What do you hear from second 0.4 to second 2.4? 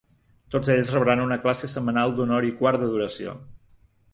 Tots ells rebran una classe setmanal d’una